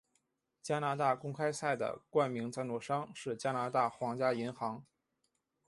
[0.63, 4.83] 加拿大公开赛的冠名赞助商是加拿大皇家银行。